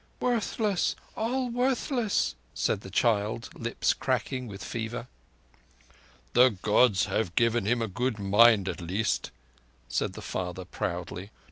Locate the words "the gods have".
6.33-7.35